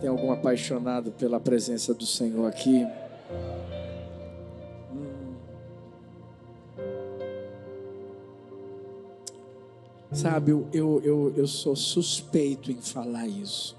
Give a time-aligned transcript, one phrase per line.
[0.00, 2.86] Tem algum apaixonado pela presença do Senhor aqui?
[4.92, 5.34] Hum.
[10.12, 13.76] Sabe, eu, eu, eu, sou suspeito em falar isso.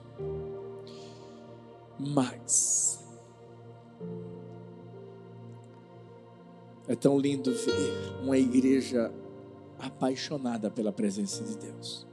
[1.98, 3.00] Mas
[6.88, 9.14] é tão lindo ver uma igreja
[9.78, 12.09] apaixonada pela presença de Deus.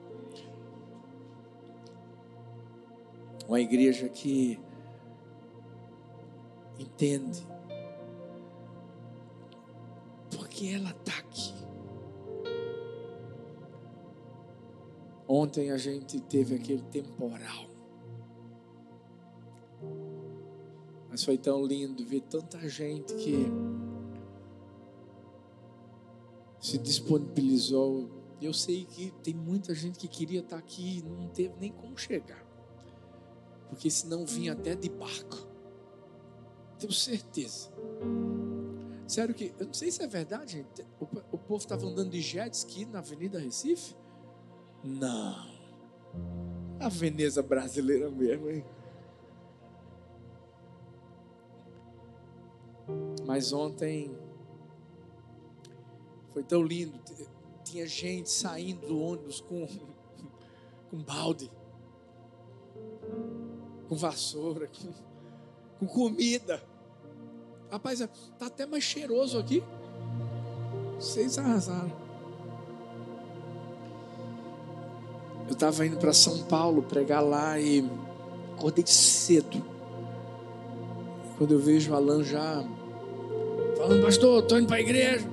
[3.49, 4.59] Uma igreja que
[6.79, 7.47] entende
[10.37, 11.55] porque ela está aqui.
[15.29, 17.67] Ontem a gente teve aquele temporal.
[21.09, 23.47] Mas foi tão lindo ver tanta gente que
[26.61, 28.11] se disponibilizou.
[28.41, 31.97] Eu sei que tem muita gente que queria estar aqui e não teve nem como
[31.97, 32.46] chegar
[33.69, 35.47] porque senão vinha até de barco.
[36.79, 37.71] Tenho certeza.
[39.07, 40.83] Sério que, eu não sei se é verdade, gente.
[41.01, 43.95] O, o povo estava andando de jet ski na Avenida Recife?
[44.83, 45.57] Não.
[46.81, 48.65] A Veneza brasileira mesmo, hein?
[53.25, 54.17] Mas ontem
[56.33, 57.01] foi tão lindo.
[57.65, 59.67] Tinha gente saindo do ônibus com,
[60.91, 61.51] com balde
[63.89, 64.93] com vassoura, com,
[65.79, 66.63] com comida.
[67.71, 69.63] Rapaz, está até mais cheiroso aqui.
[70.99, 71.93] Vocês arrasaram.
[75.47, 77.89] Eu estava indo para São Paulo pregar lá e
[78.57, 79.65] acordei cedo.
[81.39, 82.65] Quando eu vejo o Alan já
[83.77, 85.29] falando, pastor, estou indo para a igreja.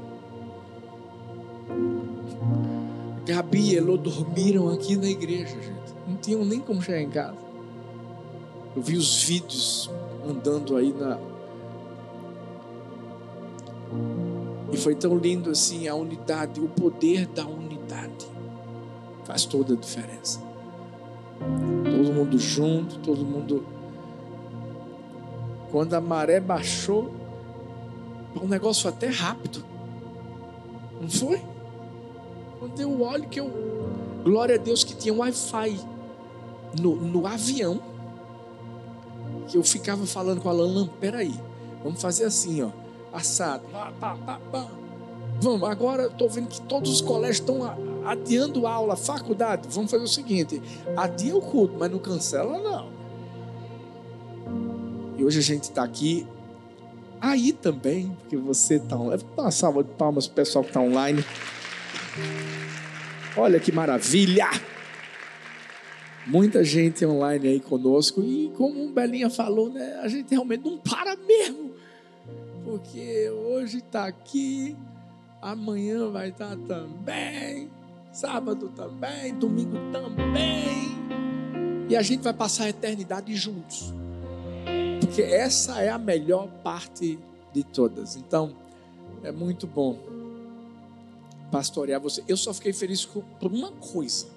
[3.25, 5.95] Gabi e Elô dormiram aqui na igreja, gente.
[6.07, 7.42] Não tinham nem como chegar em casa.
[8.75, 9.89] Eu vi os vídeos
[10.27, 11.19] andando aí na.
[14.71, 18.27] E foi tão lindo assim a unidade, o poder da unidade.
[19.25, 20.41] Faz toda a diferença.
[21.83, 23.63] Todo mundo junto, todo mundo.
[25.71, 27.11] Quando a maré baixou,
[28.35, 29.63] o negócio até rápido.
[30.99, 31.39] Não foi?
[32.59, 33.51] Quando eu olho que eu.
[34.23, 35.79] Glória a Deus que tinha Wi-Fi
[36.81, 37.92] no, no avião
[39.43, 41.33] que eu ficava falando com a Alan, peraí,
[41.83, 42.69] vamos fazer assim, ó,
[43.11, 43.63] assado.
[45.41, 47.59] Vamos, agora estou vendo que todos os colégios estão
[48.05, 49.67] adiando aula, faculdade.
[49.69, 50.61] Vamos fazer o seguinte:
[50.95, 52.89] adia o culto, mas não cancela, não.
[55.17, 56.25] E hoje a gente está aqui,
[57.19, 59.23] aí também, porque você está online.
[59.35, 61.23] Dá uma salva de palmas para o pessoal que está online.
[63.35, 64.49] Olha que maravilha!
[66.25, 70.77] Muita gente online aí conosco e como o Belinha falou, né, a gente realmente não
[70.77, 71.71] para mesmo.
[72.63, 74.75] Porque hoje está aqui,
[75.41, 77.69] amanhã vai estar tá também,
[78.13, 80.93] sábado também, domingo também.
[81.89, 83.93] E a gente vai passar a eternidade juntos.
[85.01, 87.19] Porque essa é a melhor parte
[87.51, 88.15] de todas.
[88.15, 88.55] Então,
[89.23, 89.99] é muito bom
[91.51, 92.23] pastorear você.
[92.29, 94.32] Eu só fiquei feliz por uma coisa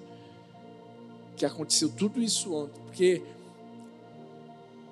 [1.37, 3.21] que aconteceu tudo isso ontem, porque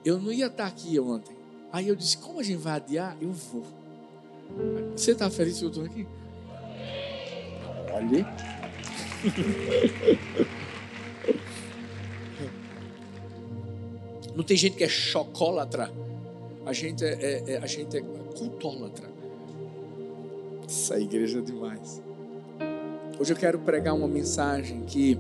[0.05, 1.35] eu não ia estar aqui ontem.
[1.73, 3.17] Aí eu disse: como a gente vai adiar?
[3.19, 3.65] Eu vou.
[4.95, 6.07] Você está feliz que eu estou aqui?
[7.93, 8.25] Ali.
[14.35, 15.91] Não tem gente que é chocólatra.
[16.65, 18.01] A gente é, é, é, a gente é
[18.37, 19.09] cultólatra.
[20.67, 22.01] Essa igreja é demais.
[23.17, 25.17] Hoje eu quero pregar uma mensagem que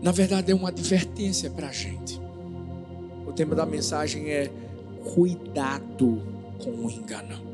[0.00, 2.20] na verdade é uma advertência para a gente.
[3.26, 4.50] O tema da mensagem é
[5.12, 6.22] cuidado
[6.62, 7.48] com o engano.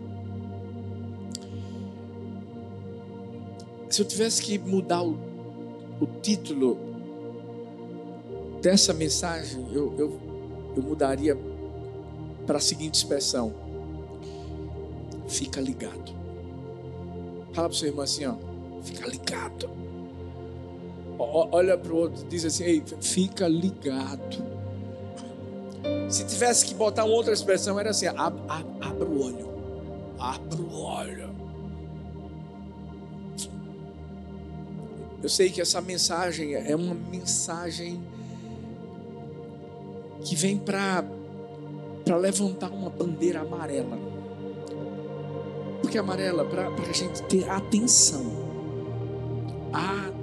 [3.88, 5.18] Se eu tivesse que mudar o,
[6.00, 6.76] o título
[8.60, 10.20] dessa mensagem, eu, eu,
[10.76, 11.38] eu mudaria
[12.46, 13.54] para a seguinte expressão:
[15.28, 16.12] fica ligado.
[17.52, 18.34] Fala para o seu irmão assim, ó,
[18.82, 19.83] fica ligado
[21.18, 24.54] olha para o outro diz assim: Ei, fica ligado.
[26.08, 29.48] Se tivesse que botar uma outra expressão, era assim: ab, ab, abra o olho.
[30.18, 31.34] Abra o olho.
[35.22, 38.00] Eu sei que essa mensagem é uma mensagem
[40.22, 41.04] que vem para
[42.04, 43.98] para levantar uma bandeira amarela.
[45.80, 48.44] Porque amarela para a gente ter atenção.
[49.72, 50.13] Atenção.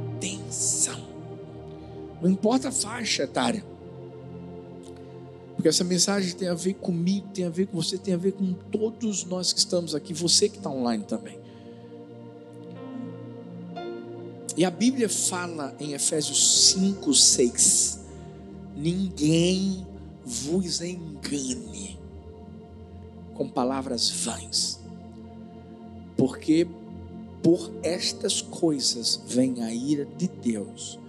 [2.21, 3.65] Não importa a faixa etária.
[5.55, 8.33] Porque essa mensagem tem a ver comigo, tem a ver com você, tem a ver
[8.33, 11.39] com todos nós que estamos aqui, você que está online também.
[14.57, 17.99] E a Bíblia fala em Efésios 5, 6:
[18.75, 19.85] Ninguém
[20.25, 21.99] vos engane
[23.33, 24.79] com palavras vãs,
[26.17, 26.67] porque
[27.41, 30.99] por estas coisas vem a ira de Deus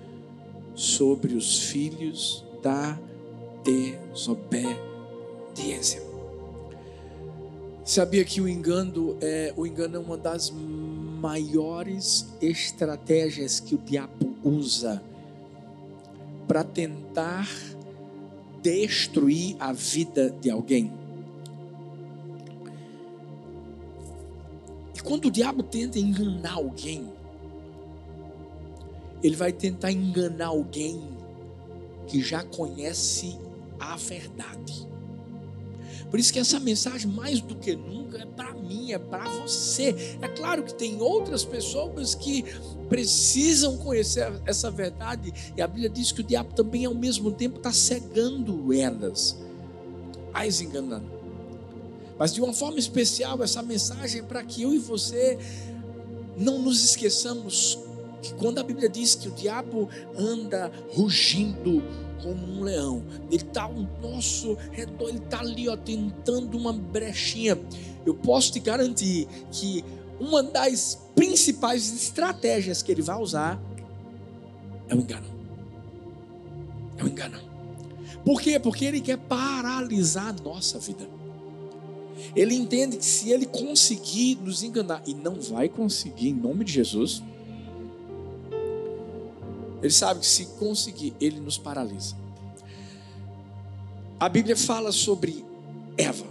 [0.75, 2.99] sobre os filhos da
[3.63, 6.03] desobediência.
[7.85, 14.35] Sabia que o engano é o engano é uma das maiores estratégias que o diabo
[14.43, 15.03] usa
[16.47, 17.47] para tentar
[18.63, 21.02] destruir a vida de alguém.
[25.03, 27.13] Quando o diabo tenta enganar alguém,
[29.23, 31.01] ele vai tentar enganar alguém
[32.07, 33.39] que já conhece
[33.79, 34.87] a verdade.
[36.11, 40.17] Por isso que essa mensagem, mais do que nunca, é para mim, é para você.
[40.21, 42.45] É claro que tem outras pessoas que
[42.89, 47.57] precisam conhecer essa verdade, e a Bíblia diz que o diabo também, ao mesmo tempo,
[47.57, 49.39] está cegando elas,
[50.35, 51.22] as enganando.
[52.23, 55.37] Mas de uma forma especial, essa mensagem é para que eu e você
[56.39, 57.81] não nos esqueçamos
[58.23, 61.83] que quando a Bíblia diz que o diabo anda rugindo
[62.23, 67.59] como um leão, ele está ao nosso redor, ele está ali ó, tentando uma brechinha.
[68.07, 69.85] Eu posso te garantir que
[70.21, 73.61] uma das principais estratégias que ele vai usar
[74.89, 75.27] é o engano.
[76.99, 77.41] É o engano.
[78.25, 78.61] Por quê?
[78.61, 81.21] Porque ele quer paralisar a nossa vida.
[82.35, 86.73] Ele entende que se ele conseguir nos enganar, e não vai conseguir em nome de
[86.73, 87.23] Jesus,
[89.83, 92.17] ele sabe que se conseguir, ele nos paralisa.
[94.19, 95.45] A Bíblia fala sobre
[95.99, 96.27] Eva.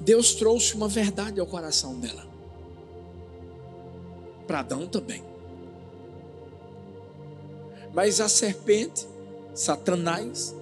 [0.00, 2.26] Deus trouxe uma verdade ao coração dela.
[4.46, 5.22] Para Adão também.
[7.92, 9.06] Mas a serpente,
[9.54, 10.54] Satanás,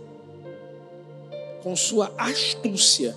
[1.64, 3.16] com sua astúcia,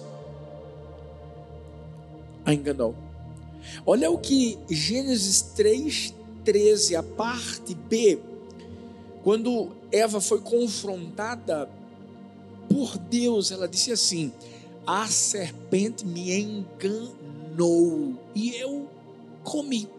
[2.46, 2.96] a enganou.
[3.86, 6.14] Olha o que Gênesis 3,
[6.46, 8.18] 13, a parte B,
[9.22, 11.70] quando Eva foi confrontada
[12.70, 14.32] por Deus, ela disse assim:
[14.86, 18.88] A serpente me enganou e eu
[19.44, 19.90] comi.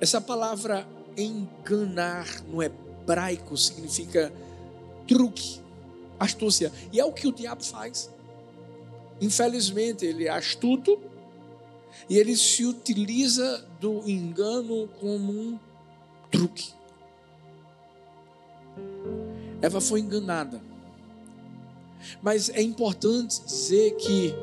[0.00, 0.86] Essa palavra
[1.16, 4.32] enganar no hebraico significa
[5.08, 5.65] truque,
[6.18, 8.10] astúcia, e é o que o diabo faz.
[9.20, 10.98] Infelizmente, ele é astuto
[12.08, 15.58] e ele se utiliza do engano como um
[16.30, 16.72] truque.
[19.62, 20.60] Eva foi enganada.
[22.22, 24.34] Mas é importante dizer que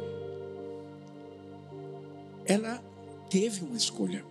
[2.46, 2.84] ela
[3.30, 4.26] teve uma escolha.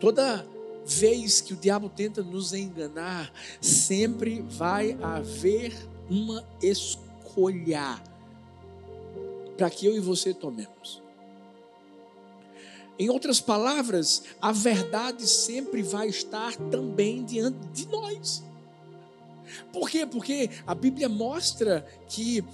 [0.00, 0.46] Toda
[0.88, 5.76] vez que o diabo tenta nos enganar, sempre vai haver
[6.08, 8.02] uma escolha
[9.56, 11.02] para que eu e você tomemos.
[12.98, 18.42] Em outras palavras, a verdade sempre vai estar também diante de nós.
[19.72, 20.04] Por quê?
[20.04, 22.44] Porque a Bíblia mostra que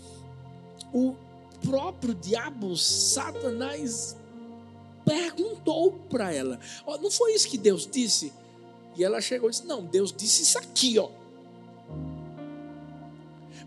[0.92, 1.14] o
[1.62, 4.16] próprio diabo, Satanás,
[5.04, 8.32] perguntou para ela: oh, não foi isso que Deus disse?
[8.96, 11.08] E ela chegou e disse: Não, Deus disse isso aqui, ó.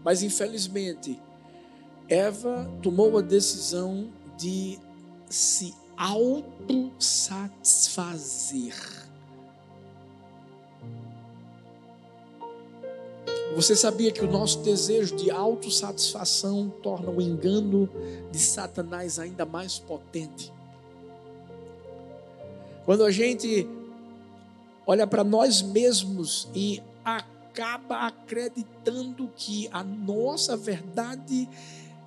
[0.03, 1.19] Mas infelizmente,
[2.07, 4.79] Eva tomou a decisão de
[5.29, 8.75] se autossatisfazer.
[13.55, 17.89] Você sabia que o nosso desejo de autossatisfação torna o engano
[18.31, 20.53] de Satanás ainda mais potente?
[22.87, 23.67] Quando a gente
[24.85, 31.49] olha para nós mesmos e acaba acreditando que a nossa verdade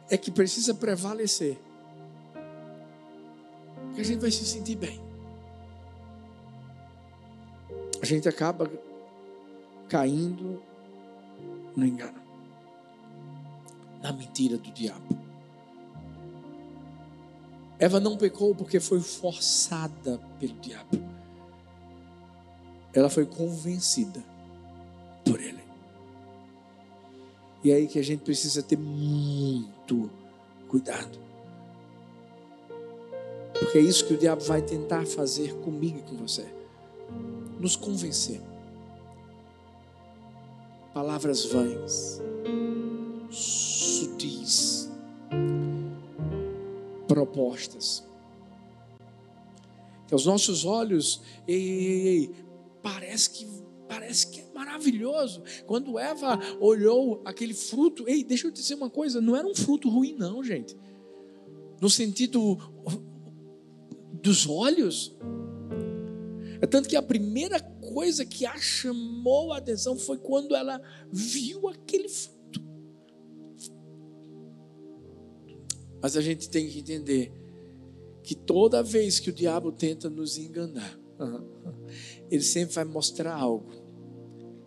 [0.09, 1.59] é que precisa prevalecer.
[3.89, 4.99] Porque a gente vai se sentir bem.
[8.01, 8.67] A gente acaba
[9.87, 10.63] caindo
[11.77, 12.23] no engano,
[14.03, 15.30] na mentira do diabo.
[17.81, 21.03] Eva não pecou porque foi forçada pelo diabo.
[22.93, 24.23] Ela foi convencida
[25.25, 25.65] por ele.
[27.65, 30.11] E é aí que a gente precisa ter muito
[30.69, 31.19] cuidado.
[33.59, 36.47] Porque é isso que o diabo vai tentar fazer comigo e com você.
[37.59, 38.43] Nos convencer.
[40.93, 42.21] palavras vãs,
[43.31, 44.90] sutis,
[47.11, 48.07] propostas.
[50.07, 52.31] Que aos nossos olhos, ei, ei, ei,
[52.81, 53.47] parece que
[53.89, 55.43] parece que é maravilhoso.
[55.67, 59.55] Quando Eva olhou aquele fruto, ei, deixa eu te dizer uma coisa, não era um
[59.55, 60.77] fruto ruim não, gente.
[61.81, 62.57] No sentido
[64.23, 65.17] dos olhos.
[66.61, 71.67] É tanto que a primeira coisa que a chamou a atenção foi quando ela viu
[71.67, 72.40] aquele fruto.
[76.03, 77.33] Mas a gente tem que entender
[78.23, 80.99] que toda vez que o diabo tenta nos enganar,
[82.31, 83.71] ele sempre vai mostrar algo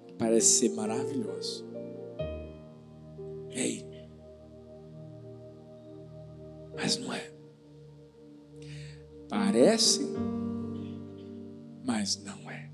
[0.05, 1.65] que parece ser maravilhoso.
[3.49, 3.85] Ei,
[6.75, 7.31] mas não é.
[9.29, 10.01] Parece,
[11.83, 12.71] mas não é.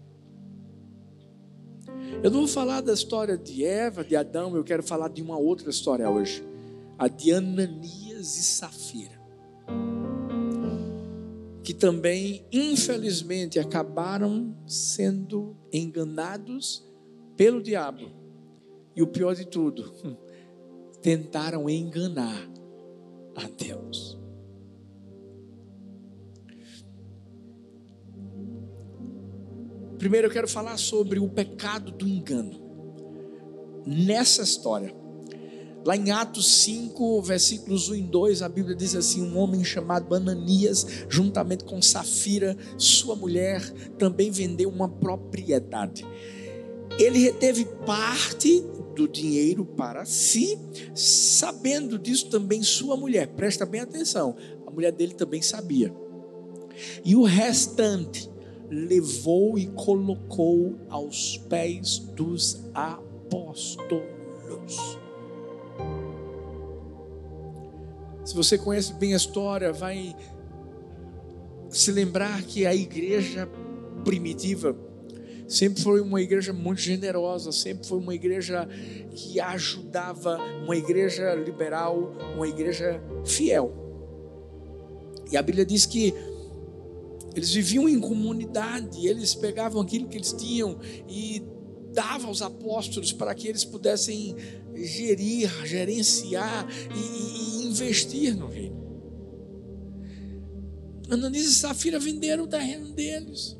[2.23, 5.37] Eu não vou falar da história de Eva, de Adão, eu quero falar de uma
[5.37, 6.43] outra história hoje.
[6.97, 9.19] A de Ananias e Safira.
[11.63, 16.87] Que também, infelizmente, acabaram sendo enganados
[17.37, 18.11] pelo diabo.
[18.95, 19.93] E o pior de tudo,
[21.01, 22.49] tentaram enganar
[23.35, 24.19] a Deus.
[29.97, 32.57] Primeiro eu quero falar sobre o pecado do engano.
[33.85, 34.95] Nessa história,
[35.85, 40.13] lá em Atos 5, versículos 1 e 2, a Bíblia diz assim: Um homem chamado
[40.13, 43.61] Ananias, juntamente com Safira, sua mulher,
[43.97, 46.05] também vendeu uma propriedade.
[46.97, 48.63] Ele reteve parte
[48.95, 50.59] do dinheiro para si,
[50.93, 53.27] sabendo disso também sua mulher.
[53.29, 54.35] Presta bem atenção,
[54.67, 55.93] a mulher dele também sabia.
[57.03, 58.29] E o restante
[58.69, 63.99] levou e colocou aos pés dos apóstolos.
[68.29, 70.15] Se você conhece bem a história, vai
[71.67, 73.49] se lembrar que a igreja
[74.05, 74.77] primitiva
[75.47, 78.69] sempre foi uma igreja muito generosa, sempre foi uma igreja
[79.15, 83.73] que ajudava, uma igreja liberal, uma igreja fiel.
[85.31, 86.13] E a Bíblia diz que
[87.35, 91.41] eles viviam em comunidade, eles pegavam aquilo que eles tinham e
[91.91, 94.35] davam aos apóstolos para que eles pudessem
[94.75, 98.79] gerir, gerenciar e, e, investir no reino.
[101.09, 103.57] Ananias e Safira venderam o terreno deles.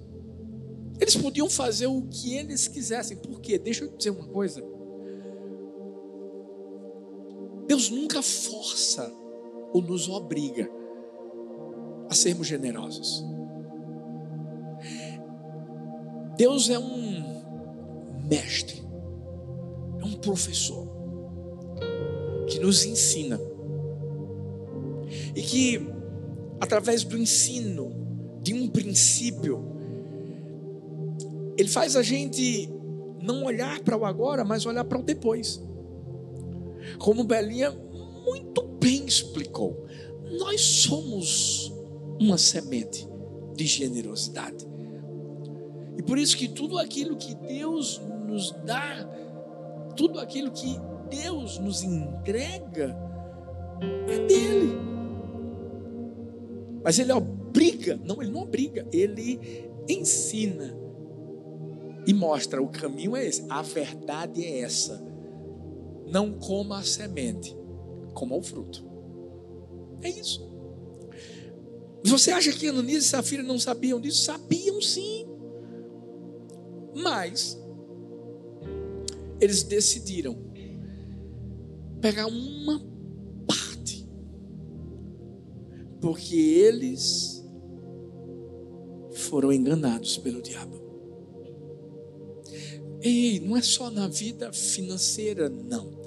[0.99, 3.17] Eles podiam fazer o que eles quisessem.
[3.17, 3.57] Por quê?
[3.57, 4.63] Deixa eu dizer uma coisa.
[7.67, 9.11] Deus nunca força
[9.73, 10.69] ou nos obriga
[12.09, 13.23] a sermos generosos.
[16.35, 17.43] Deus é um
[18.27, 18.81] mestre,
[19.99, 20.87] é um professor
[22.47, 23.39] que nos ensina
[25.39, 25.89] e que,
[26.59, 27.93] através do ensino
[28.41, 29.63] de um princípio,
[31.57, 32.69] ele faz a gente
[33.21, 35.63] não olhar para o agora, mas olhar para o depois.
[36.97, 37.71] Como Belinha
[38.25, 39.85] muito bem explicou,
[40.39, 41.73] nós somos
[42.19, 43.07] uma semente
[43.55, 44.67] de generosidade.
[45.97, 49.07] E por isso que tudo aquilo que Deus nos dá,
[49.95, 50.77] tudo aquilo que
[51.09, 52.93] Deus nos entrega,
[54.09, 54.98] é dele.
[56.83, 60.77] Mas ele obriga, não, ele não obriga, ele ensina
[62.07, 65.03] e mostra o caminho é esse, a verdade é essa.
[66.07, 67.55] Não coma a semente,
[68.13, 68.83] coma o fruto.
[70.01, 70.49] É isso.
[72.03, 74.23] Você acha que Ananias e Safira não sabiam disso?
[74.23, 75.27] Sabiam sim.
[76.95, 77.61] Mas
[79.39, 80.37] eles decidiram
[82.01, 82.81] pegar uma
[86.01, 87.43] porque eles
[89.13, 90.79] foram enganados pelo diabo.
[93.01, 95.99] Ei, não é só na vida financeira, não.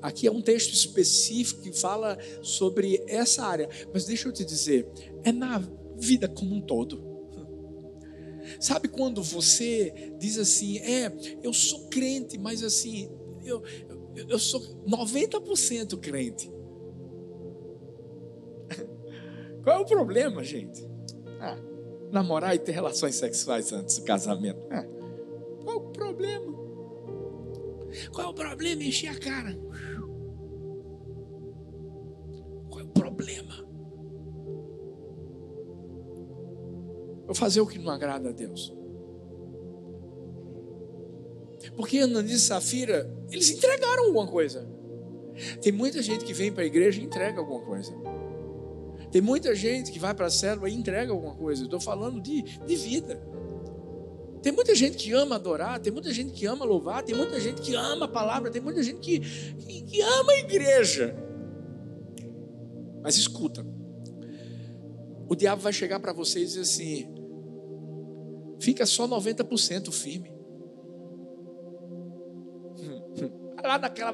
[0.00, 4.88] Aqui é um texto específico que fala sobre essa área, mas deixa eu te dizer,
[5.24, 5.58] é na
[5.98, 7.04] vida como um todo.
[8.60, 13.10] Sabe quando você diz assim, é, eu sou crente, mas assim,
[13.44, 13.62] eu,
[14.14, 16.55] eu, eu sou 90% crente.
[19.66, 20.86] Qual é o problema, gente?
[21.40, 21.58] Ah,
[22.12, 24.64] namorar e ter relações sexuais antes do casamento.
[24.70, 24.86] Ah,
[25.64, 26.52] qual é o problema?
[28.12, 28.84] Qual é o problema?
[28.84, 29.58] Encher a cara.
[32.70, 33.66] Qual é o problema?
[37.26, 38.72] Eu fazer o que não agrada a Deus.
[41.74, 44.64] Porque Ananias e Safira, eles entregaram alguma coisa.
[45.60, 47.92] Tem muita gente que vem para a igreja e entrega alguma coisa.
[49.16, 51.64] Tem muita gente que vai para a célula e entrega alguma coisa.
[51.64, 53.18] Estou falando de, de vida.
[54.42, 57.62] Tem muita gente que ama adorar, tem muita gente que ama louvar, tem muita gente
[57.62, 61.16] que ama a palavra, tem muita gente que, que, que ama a igreja.
[63.02, 63.66] Mas escuta,
[65.26, 67.08] o diabo vai chegar para você e dizer assim:
[68.60, 70.30] fica só 90% firme.
[73.64, 74.12] Lá naquela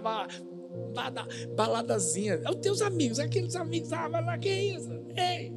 [0.92, 2.40] balada, baladazinha.
[2.44, 4.90] É os teus amigos, aqueles amigos, ah, vai lá, que é isso?
[5.16, 5.52] Ei.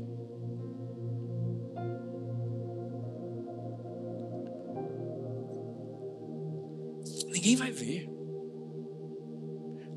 [7.32, 8.10] Ninguém vai ver.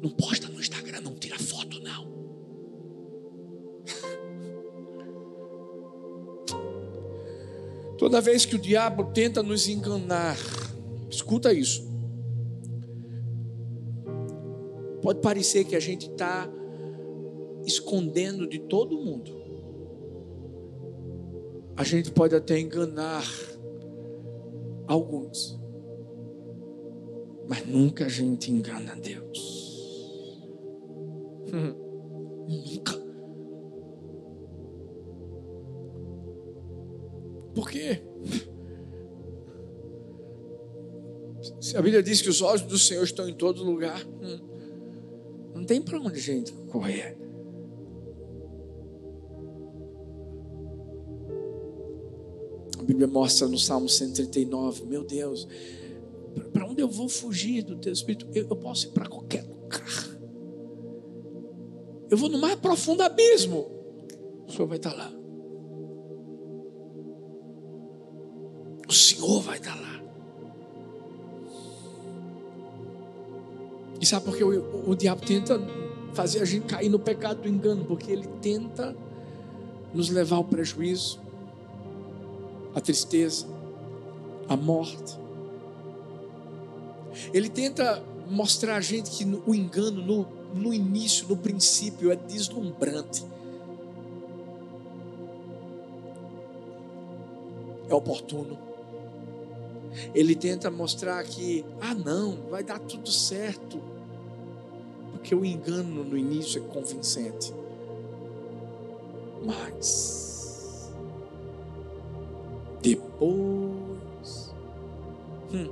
[0.03, 2.07] Não posta no Instagram, não tira foto, não.
[7.99, 10.37] Toda vez que o diabo tenta nos enganar,
[11.11, 11.88] escuta isso.
[15.09, 16.47] Pode parecer que a gente está
[17.65, 19.33] escondendo de todo mundo.
[21.75, 23.25] A gente pode até enganar
[24.87, 25.59] alguns,
[27.49, 30.47] mas nunca a gente engana Deus.
[32.47, 32.93] nunca.
[37.55, 38.03] Por quê?
[41.63, 44.48] Se a Bíblia diz que os olhos do Senhor estão em todo lugar, hum,
[45.69, 47.17] tem para onde a gente correr.
[52.79, 55.47] A Bíblia mostra no Salmo 139, meu Deus,
[56.55, 58.27] para onde eu vou fugir do teu Espírito?
[58.35, 60.19] Eu, eu posso ir para qualquer lugar.
[62.11, 63.71] Eu vou no mais profundo abismo,
[64.47, 65.18] o Senhor vai estar lá.
[74.09, 75.61] Sabe por que o, o, o diabo tenta
[76.13, 77.85] fazer a gente cair no pecado do engano?
[77.85, 78.97] Porque ele tenta
[79.93, 81.21] nos levar ao prejuízo,
[82.75, 83.47] à tristeza,
[84.49, 85.19] à morte.
[87.33, 93.25] Ele tenta mostrar a gente que o engano no, no início, no princípio, é deslumbrante.
[97.89, 98.69] É oportuno
[100.15, 103.81] ele tenta mostrar que, ah, não, vai dar tudo certo.
[105.29, 107.53] Porque o engano no início é convincente.
[109.45, 110.91] Mas,
[112.81, 114.55] depois,
[115.53, 115.71] hum,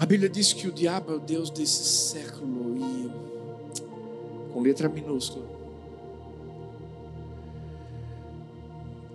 [0.00, 5.60] a Bíblia diz que o diabo é o Deus desse século e, com letra minúscula,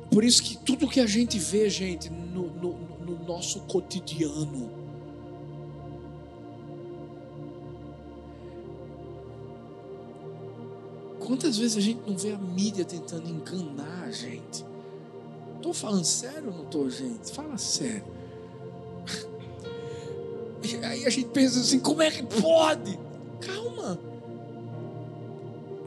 [0.09, 2.73] Por isso que tudo que a gente vê, gente, no, no,
[3.05, 4.84] no nosso cotidiano,
[11.35, 14.65] Quantas vezes a gente não vê a mídia tentando enganar a gente?
[15.57, 17.29] Estou falando sério ou não estou, gente?
[17.29, 18.05] Fala sério.
[20.81, 22.97] Aí a gente pensa assim: como é que pode?
[23.41, 23.99] Calma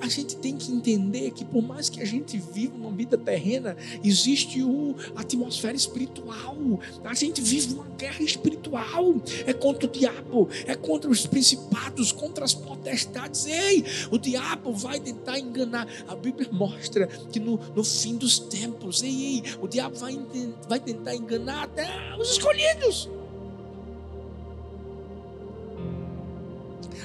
[0.08, 3.76] a gente tem que entender que por mais que a gente viva uma vida terrena,
[4.02, 6.56] existe o, a atmosfera espiritual.
[7.04, 9.16] A gente vive uma guerra espiritual.
[9.46, 13.46] É contra o diabo, é contra os principados, contra as potestades.
[13.46, 15.86] Ei, o diabo vai tentar enganar.
[16.08, 20.18] A Bíblia mostra que no, no fim dos tempos, ei, ei, o diabo vai,
[20.66, 21.86] vai tentar enganar até
[22.18, 23.10] os escolhidos.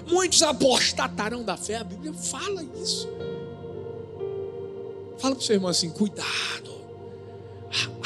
[0.08, 3.08] Muitos apostatarão da fé, a Bíblia fala isso.
[5.17, 6.73] Fala para o seu irmão assim: cuidado,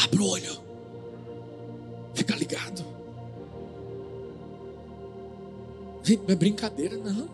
[0.03, 0.57] abra o olho,
[2.13, 2.85] fica ligado.
[6.15, 7.27] Não é brincadeira, não.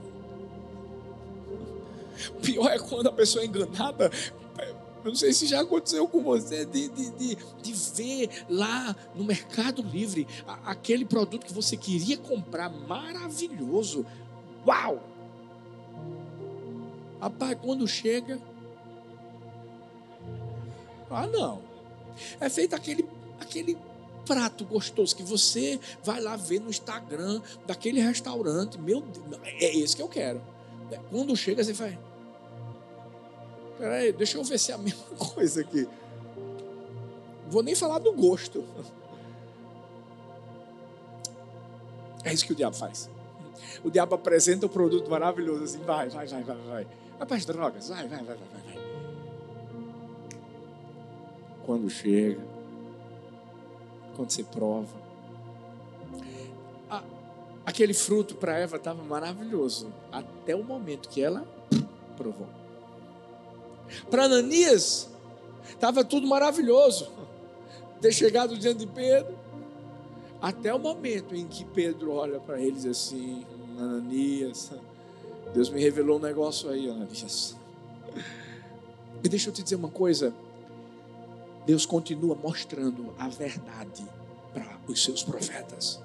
[2.30, 4.10] O pior é quando a pessoa é enganada.
[5.04, 9.26] Eu não sei se já aconteceu com você de, de, de, de ver lá no
[9.26, 10.26] Mercado Livre
[10.66, 14.06] aquele produto que você queria comprar maravilhoso.
[14.66, 15.00] Uau!
[17.22, 18.40] Rapaz, quando chega.
[21.10, 21.62] Ah, não.
[22.40, 23.08] É feito aquele,
[23.40, 23.78] aquele
[24.26, 28.80] prato gostoso que você vai lá ver no Instagram daquele restaurante.
[28.80, 30.42] Meu Deus, é esse que eu quero.
[31.10, 31.98] Quando chega, você faz.
[33.78, 35.88] Peraí, deixa eu ver se é a mesma coisa aqui.
[37.50, 38.64] Vou nem falar do gosto.
[42.26, 43.10] É isso que o diabo faz
[43.84, 46.88] o diabo apresenta o um produto maravilhoso assim, vai, vai, vai, vai, vai.
[47.20, 48.84] Vai drogas, vai, vai, vai, vai, vai.
[51.66, 52.42] Quando chega,
[54.16, 55.04] quando você prova.
[57.66, 61.48] aquele fruto para Eva estava maravilhoso, até o momento que ela
[62.18, 62.48] provou.
[64.10, 65.10] Para Ananias,
[65.70, 67.12] estava tudo maravilhoso.
[68.02, 69.34] Ter chegado diante de Pedro,
[70.44, 73.46] até o momento em que Pedro olha para ele e diz assim:
[73.80, 74.74] Ananias,
[75.54, 77.56] Deus me revelou um negócio aí, Ananias.
[79.24, 80.34] E deixa eu te dizer uma coisa:
[81.66, 84.06] Deus continua mostrando a verdade
[84.54, 86.02] para os seus profetas.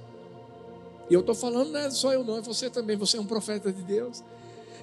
[1.10, 3.26] E eu estou falando, não é só eu, não, é você também, você é um
[3.26, 4.22] profeta de Deus.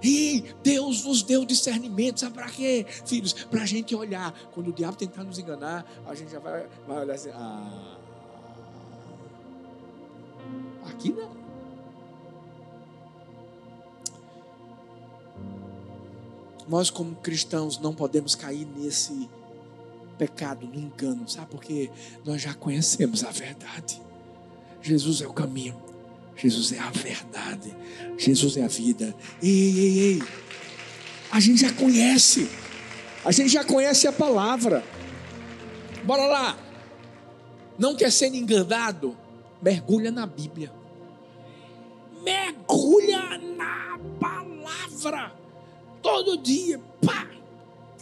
[0.04, 3.32] E Deus nos deu discernimento, sabe para quê, filhos?
[3.32, 4.34] Para a gente olhar.
[4.54, 7.98] Quando o diabo tentar nos enganar, a gente já vai, vai olhar assim: ah,
[10.88, 11.36] aqui não.
[16.68, 19.30] Nós, como cristãos, não podemos cair nesse
[20.18, 21.48] pecado, no engano, sabe?
[21.52, 21.92] Porque
[22.24, 24.02] nós já conhecemos a verdade.
[24.82, 25.76] Jesus é o caminho,
[26.36, 27.76] Jesus é a verdade,
[28.18, 29.16] Jesus é a vida.
[29.42, 30.24] Ei, ei, ei,
[31.32, 32.50] a gente já conhece,
[33.24, 34.84] a gente já conhece a palavra.
[36.04, 36.58] Bora lá,
[37.78, 39.18] não quer ser enganado?
[39.66, 40.72] Mergulha na Bíblia,
[42.22, 45.34] mergulha na palavra,
[46.04, 47.36] todo dia, pá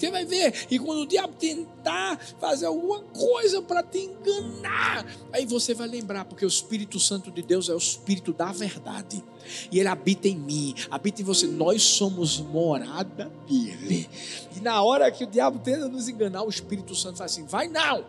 [0.03, 0.67] você vai ver.
[0.69, 6.25] E quando o diabo tentar fazer alguma coisa para te enganar, aí você vai lembrar,
[6.25, 9.23] porque o Espírito Santo de Deus é o Espírito da verdade.
[9.71, 11.47] E ele habita em mim, habita em você.
[11.47, 14.09] Nós somos morada dele.
[14.55, 17.67] E na hora que o diabo tenta nos enganar, o Espírito Santo fala assim: vai
[17.67, 18.03] não.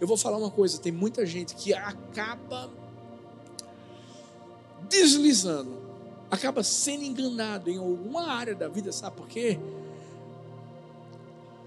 [0.00, 2.70] Eu vou falar uma coisa: tem muita gente que acaba
[4.88, 5.78] deslizando,
[6.30, 9.58] acaba sendo enganado em alguma área da vida, sabe por quê?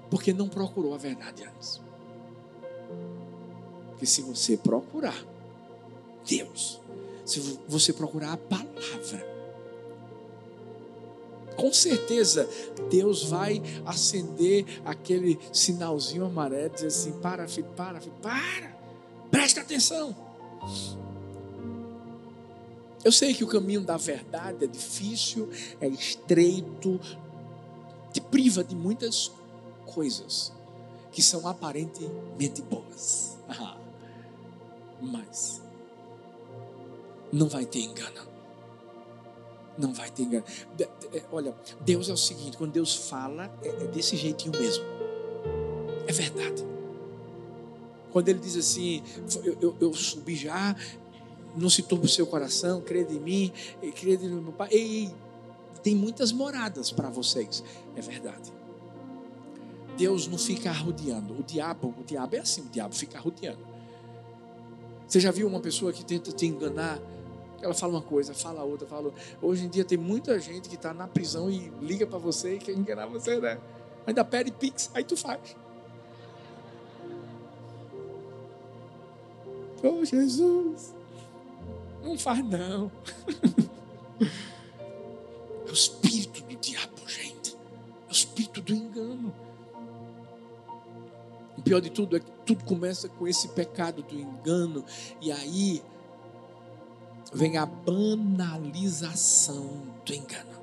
[0.09, 1.81] Porque não procurou a verdade antes.
[3.89, 5.17] Porque se você procurar
[6.27, 6.79] Deus,
[7.25, 9.32] se você procurar a palavra,
[11.55, 12.49] com certeza
[12.89, 18.75] Deus vai acender aquele sinalzinho amarelo, dizer assim: para, filho, para, filho, para,
[19.31, 20.15] presta atenção.
[23.03, 25.49] Eu sei que o caminho da verdade é difícil,
[25.81, 26.99] é estreito,
[28.13, 29.29] te priva de muitas
[29.85, 30.53] coisas
[31.11, 33.37] que são aparentemente boas.
[35.01, 35.61] Mas
[37.31, 38.32] não vai ter engano.
[39.77, 40.45] Não vai ter engano.
[41.11, 44.83] É, olha, Deus é o seguinte: quando Deus fala, é, é desse jeitinho mesmo.
[46.07, 46.65] É verdade.
[48.11, 49.01] Quando Ele diz assim:
[49.43, 50.75] Eu, eu, eu subi já,
[51.55, 53.53] não se turbe o seu coração, crede em mim,
[53.95, 54.69] crede no meu Pai.
[54.71, 55.11] Ei,
[55.81, 57.63] tem muitas moradas para vocês.
[57.95, 58.53] É verdade.
[59.97, 61.39] Deus não fica arrodeando.
[61.39, 63.73] O diabo, o diabo é assim, o diabo fica arrodeando.
[65.07, 66.99] Você já viu uma pessoa que tenta te enganar?
[67.63, 69.21] Ela fala uma coisa, fala outra, fala outra.
[69.41, 72.59] Hoje em dia tem muita gente que está na prisão e liga para você e
[72.59, 73.59] quer enganar você, né?
[74.05, 75.55] Ainda pede pix, aí tu faz.
[79.81, 80.93] Oh Jesus,
[82.03, 82.91] não faz não.
[85.65, 87.57] É o espírito do diabo, gente.
[88.07, 89.33] É o espírito do engano
[91.63, 94.83] pior de tudo é que tudo começa com esse pecado do engano,
[95.21, 95.81] e aí
[97.33, 98.33] vem a banalização
[100.05, 100.53] do engano.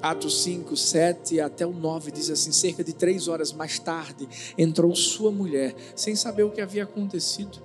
[0.00, 4.94] Atos 5, 7 até o 9 diz assim: cerca de três horas mais tarde entrou
[4.94, 7.58] sua mulher, sem saber o que havia acontecido.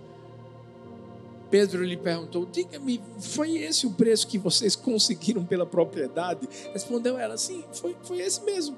[1.50, 6.48] Pedro lhe perguntou: Diga-me, foi esse o preço que vocês conseguiram pela propriedade?
[6.72, 8.78] Respondeu ela: Sim, foi, foi esse mesmo.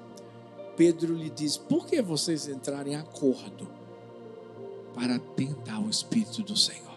[0.76, 3.68] Pedro lhe diz: Por que vocês entraram em acordo
[4.96, 6.91] para tentar o Espírito do Senhor?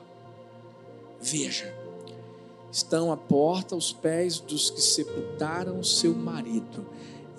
[1.27, 1.75] Veja,
[2.71, 6.87] estão à porta os pés dos que sepultaram seu marido,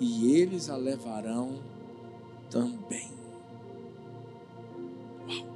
[0.00, 1.60] e eles a levarão
[2.50, 3.08] também.
[5.28, 5.46] Uau!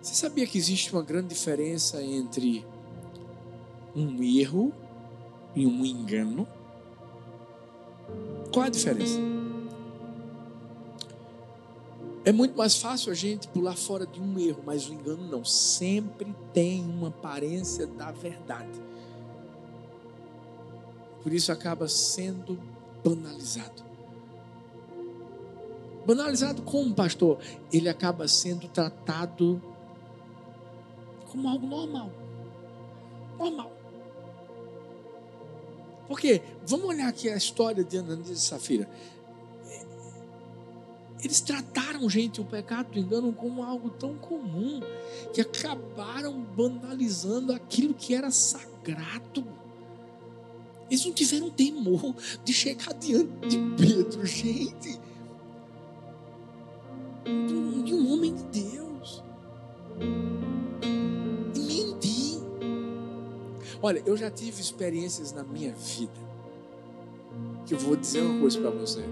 [0.00, 2.64] Você sabia que existe uma grande diferença entre
[3.94, 4.72] um erro
[5.54, 6.48] e um engano?
[8.50, 9.37] Qual a diferença?
[12.28, 15.46] É muito mais fácil a gente pular fora de um erro, mas o engano não.
[15.46, 18.82] Sempre tem uma aparência da verdade.
[21.22, 22.60] Por isso acaba sendo
[23.02, 23.82] banalizado.
[26.06, 27.38] Banalizado como, pastor?
[27.72, 29.62] Ele acaba sendo tratado
[31.32, 32.10] como algo normal.
[33.38, 33.72] Normal.
[36.06, 38.86] Porque, vamos olhar aqui a história de Ananias e Safira.
[41.22, 44.80] Eles trataram, gente, o pecado do engano como algo tão comum
[45.32, 49.44] que acabaram banalizando aquilo que era sagrado.
[50.88, 54.98] Eles não tiveram temor de chegar diante de Pedro, gente,
[57.84, 59.22] de um homem de Deus,
[61.54, 62.40] e mentir.
[63.82, 66.28] Olha, eu já tive experiências na minha vida
[67.66, 69.04] que eu vou dizer uma coisa para você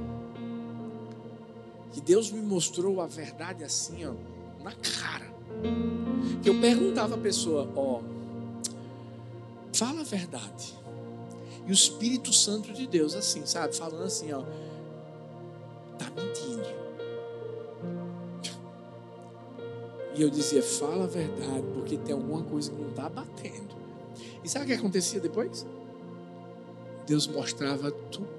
[1.97, 4.13] que Deus me mostrou a verdade assim, ó,
[4.63, 5.35] na cara.
[6.43, 8.03] Que eu perguntava a pessoa, ó,
[9.73, 10.75] fala a verdade.
[11.67, 14.43] E o Espírito Santo de Deus, assim, sabe, falando assim, ó,
[15.99, 16.69] tá mentindo.
[20.15, 23.75] E eu dizia, fala a verdade, porque tem alguma coisa que não está batendo.
[24.45, 25.67] E sabe o que acontecia depois?
[27.07, 28.36] Deus mostrava tudo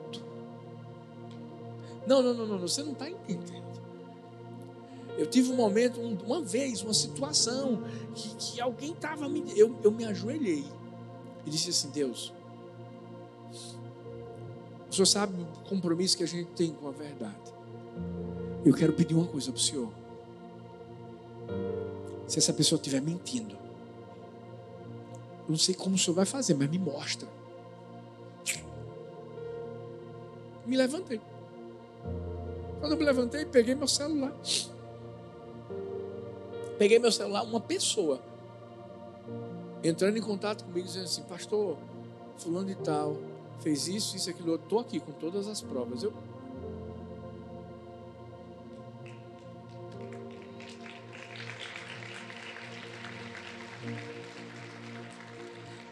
[2.08, 3.68] não, não, não, não, você não está entendendo.
[5.18, 7.84] Eu tive um momento, uma vez, uma situação,
[8.16, 9.44] que, que alguém estava me.
[9.60, 10.64] Eu, eu me ajoelhei
[11.46, 12.32] e disse assim: Deus,
[14.90, 17.54] o Senhor sabe o compromisso que a gente tem com a verdade.
[18.64, 19.92] Eu quero pedir uma coisa para o Senhor.
[22.26, 26.80] Se essa pessoa estiver mentindo, eu não sei como o Senhor vai fazer, mas me
[26.80, 27.28] mostra.
[30.66, 31.20] Me levantei.
[32.80, 34.34] Quando eu me levantei, peguei meu celular.
[36.78, 38.22] Peguei meu celular, uma pessoa
[39.84, 41.78] entrando em contato comigo, dizendo assim: Pastor,
[42.38, 43.18] Fulano de Tal,
[43.60, 44.52] fez isso, isso, aquilo.
[44.52, 46.04] Eu estou aqui com todas as provas.
[46.04, 46.14] Eu.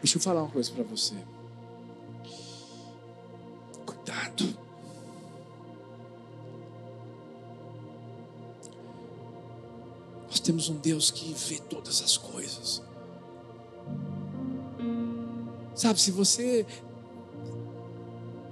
[0.00, 1.16] Deixa eu falar uma coisa para você.
[10.46, 12.80] Temos um Deus que vê todas as coisas.
[15.74, 16.64] Sabe, se você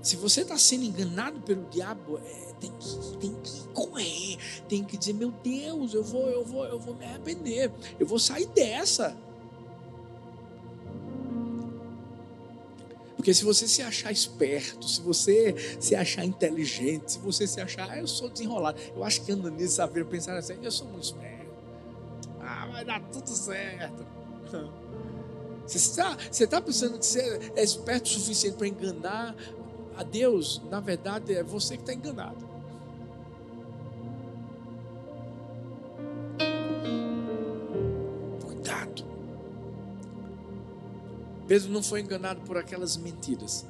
[0.03, 4.37] se você está sendo enganado pelo diabo, é, tem, que, tem que correr,
[4.69, 8.19] tem que dizer, meu Deus, eu vou, eu vou, eu vou me arrepender, eu vou
[8.19, 9.17] sair dessa.
[13.17, 17.89] Porque se você se achar esperto, se você se achar inteligente, se você se achar,
[17.89, 18.79] ah, eu sou desenrolado.
[18.95, 21.34] Eu acho que Ananias sabia pensar assim, eu sou muito esperto
[22.85, 24.07] vai dar tudo certo.
[25.67, 29.35] Você está, você está pensando que você é esperto o suficiente para enganar
[29.97, 30.61] a Deus?
[30.71, 32.47] Na verdade, é você que está enganado.
[38.45, 39.05] Cuidado.
[41.49, 43.65] Pedro não foi enganado por aquelas mentiras.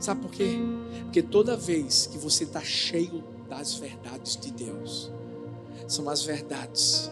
[0.00, 0.56] Sabe por quê?
[1.02, 5.12] Porque toda vez que você está cheio das verdades de Deus,
[5.86, 7.10] são as verdades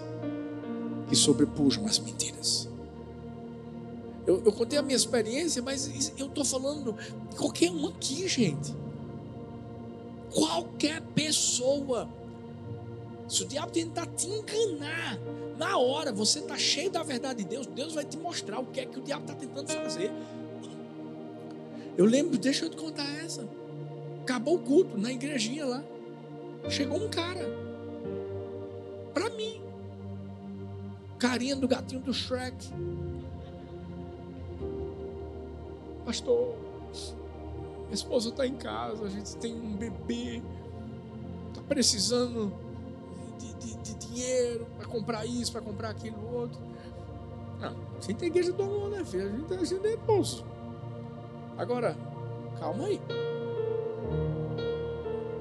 [1.08, 2.68] que sobrepujam as mentiras.
[4.26, 6.92] Eu, eu contei a minha experiência, mas eu estou falando
[7.30, 8.74] de qualquer um aqui, gente.
[10.32, 12.08] Qualquer pessoa.
[13.28, 15.18] Se o diabo tentar te enganar,
[15.58, 18.80] na hora você está cheio da verdade de Deus, Deus vai te mostrar o que
[18.80, 20.12] é que o diabo está tentando fazer.
[21.96, 23.48] Eu lembro, deixa eu te contar essa.
[24.22, 25.84] Acabou o culto na igrejinha lá.
[26.68, 27.48] Chegou um cara
[29.14, 29.65] para mim
[31.18, 32.70] carinha do gatinho do Shrek.
[36.04, 36.54] Pastor,
[37.82, 40.42] minha esposa está em casa, a gente tem um bebê,
[41.48, 42.52] está precisando
[43.38, 46.60] de, de, de dinheiro para comprar isso, para comprar aquilo outro.
[47.60, 49.26] Não, a gente tem igreja do amor, né, filho?
[49.26, 50.44] A gente, a gente é bolso.
[51.56, 51.96] Agora,
[52.60, 53.00] calma aí.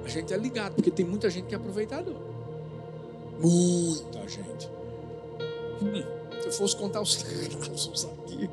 [0.04, 2.16] A gente é ligado, porque tem muita gente que é aproveitador.
[3.40, 4.70] Muita gente.
[5.80, 8.50] Se eu fosse contar os casos aqui.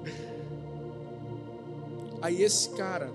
[2.21, 3.11] Aí esse cara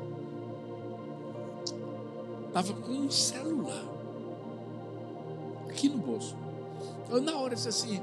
[2.48, 3.86] estava com um celular
[5.70, 6.36] aqui no bolso.
[7.10, 8.02] Eu na hora disse assim,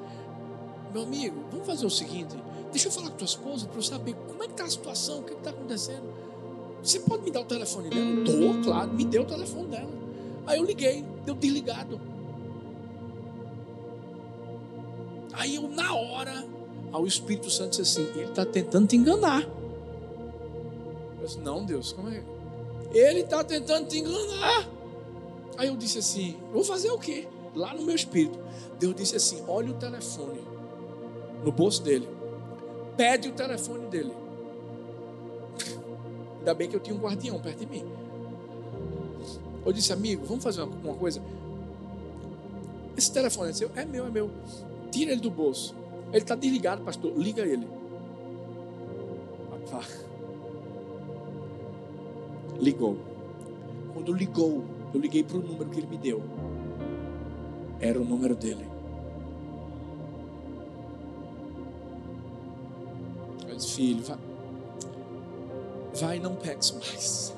[0.93, 2.37] meu amigo, vamos fazer o seguinte,
[2.71, 5.21] deixa eu falar com tua esposa para eu saber como é que está a situação,
[5.21, 6.05] o que está acontecendo.
[6.83, 8.25] Você pode me dar o telefone dela?
[8.25, 9.91] Dou, claro, me deu o telefone dela.
[10.47, 12.01] Aí eu liguei, deu desligado.
[16.95, 19.43] Ao Espírito Santo disse assim: Ele está tentando te enganar.
[19.43, 22.23] Eu disse: Não, Deus, como é?
[22.93, 24.69] Ele está tentando te enganar.
[25.59, 27.27] Aí eu disse assim: Vou fazer o quê?
[27.53, 28.39] Lá no meu espírito.
[28.79, 30.41] Deus disse assim: Olha o telefone
[31.45, 32.09] no bolso dele.
[32.97, 34.13] Pede o telefone dele.
[36.39, 37.85] Ainda bem que eu tinha um guardião perto de mim.
[39.67, 41.21] Eu disse, amigo, vamos fazer uma, uma coisa.
[42.97, 43.71] Esse telefone é seu?
[43.75, 44.31] É meu, é meu.
[44.93, 45.75] Tira ele do bolso.
[46.09, 47.13] Ele está desligado, pastor.
[47.17, 47.67] Liga ele.
[49.51, 49.85] Papá.
[52.61, 52.97] Ligou.
[53.93, 56.23] Quando ligou, eu liguei para o número que ele me deu.
[57.81, 58.67] Era o número dele.
[63.49, 64.19] Eu disse, filho, vai,
[65.95, 67.35] vai não peques mais.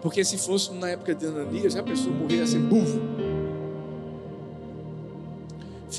[0.00, 2.98] Porque se fosse na época de Ananias, a pessoa morria assim, bufo.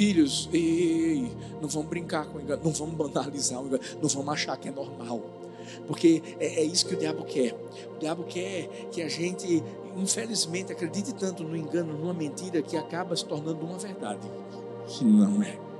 [0.02, 4.34] Filhos, ei, não vamos brincar com o engano, não vamos banalizar o engano, não vamos
[4.34, 5.22] achar que é normal.
[5.86, 7.54] Porque é, é isso que o diabo quer.
[7.96, 9.64] O diabo quer que a gente,
[9.96, 14.28] infelizmente, acredite tanto no engano, numa mentira, que acaba se tornando uma verdade.
[14.88, 15.71] Que não é.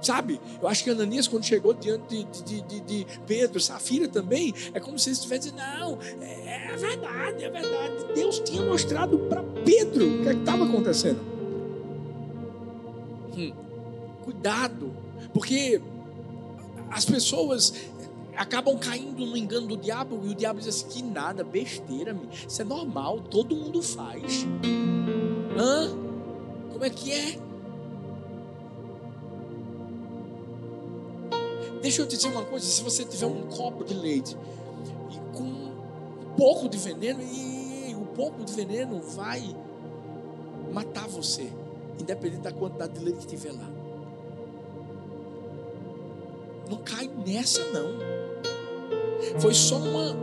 [0.00, 0.40] Sabe?
[0.60, 4.80] Eu acho que Ananias, quando chegou diante de, de, de, de Pedro, Safira também, é
[4.80, 8.14] como se eles estivessem dizendo: não, é, é verdade, é verdade.
[8.14, 11.20] Deus tinha mostrado para Pedro o que é estava acontecendo.
[13.36, 13.52] Hum,
[14.24, 14.94] cuidado,
[15.32, 15.80] porque
[16.90, 17.72] as pessoas
[18.36, 22.16] acabam caindo no engano do diabo e o diabo diz assim: que nada, besteira,
[22.48, 24.46] isso é normal, todo mundo faz.
[25.58, 25.90] Hã?
[26.72, 27.47] Como é que é?
[31.80, 34.36] Deixa eu te dizer uma coisa: se você tiver um copo de leite
[35.10, 39.54] e com um pouco de veneno, e o pouco de veneno vai
[40.72, 41.50] matar você,
[42.00, 43.68] independente da quantidade de leite que tiver lá.
[46.68, 47.98] Não cai nessa, não.
[49.40, 50.14] Foi só uma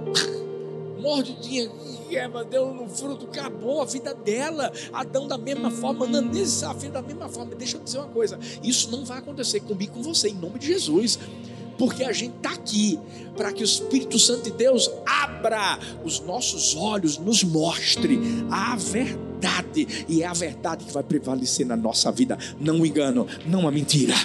[0.99, 1.69] mordidinha
[2.07, 4.71] que Eva deu no fruto, acabou a vida dela.
[4.93, 7.55] Adão da mesma forma, Ananias e da mesma forma.
[7.55, 10.67] Deixa eu dizer uma coisa: isso não vai acontecer comigo com você, em nome de
[10.67, 11.19] Jesus
[11.77, 12.99] porque a gente está aqui
[13.35, 20.05] para que o Espírito Santo de Deus abra os nossos olhos, nos mostre a verdade,
[20.07, 23.71] e é a verdade que vai prevalecer na nossa vida, não o engano, não a
[23.71, 24.15] mentira,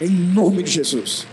[0.00, 1.26] em nome de Jesus.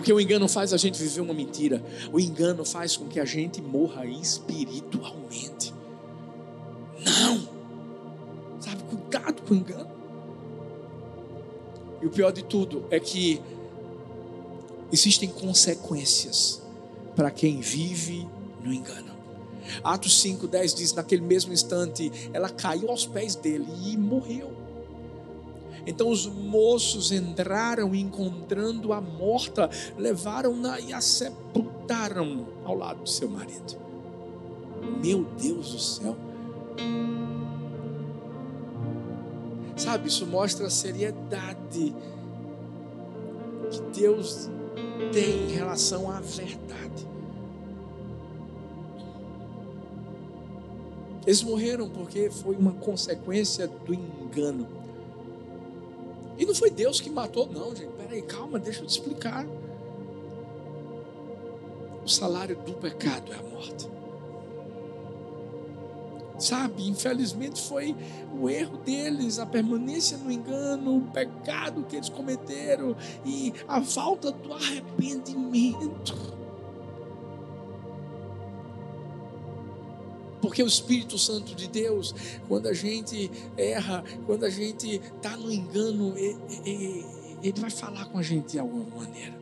[0.00, 3.24] Porque o engano faz a gente viver uma mentira, o engano faz com que a
[3.26, 5.74] gente morra espiritualmente.
[7.04, 7.46] Não,
[8.58, 9.90] sabe, cuidado com o engano.
[12.00, 13.42] E o pior de tudo é que
[14.90, 16.62] existem consequências
[17.14, 18.26] para quem vive
[18.64, 19.14] no engano.
[19.84, 24.50] Atos 5:10 diz: naquele mesmo instante ela caiu aos pés dele e morreu.
[25.86, 33.10] Então os moços entraram e encontrando a morta, levaram-na e a sepultaram ao lado de
[33.10, 33.78] seu marido.
[35.02, 36.16] Meu Deus do céu.
[39.76, 41.94] Sabe, isso mostra a seriedade
[43.70, 44.50] que Deus
[45.12, 47.08] tem em relação à verdade.
[51.26, 54.79] Eles morreram porque foi uma consequência do engano.
[56.40, 57.92] E não foi Deus que matou, não, gente.
[57.98, 59.46] Peraí, calma, deixa eu te explicar.
[62.02, 63.86] O salário do pecado é a morte.
[66.38, 67.94] Sabe, infelizmente foi
[68.32, 74.32] o erro deles, a permanência no engano, o pecado que eles cometeram e a falta
[74.32, 76.39] do arrependimento.
[80.40, 82.14] Porque o Espírito Santo de Deus,
[82.48, 88.22] quando a gente erra, quando a gente está no engano, ele vai falar com a
[88.22, 89.40] gente de alguma maneira.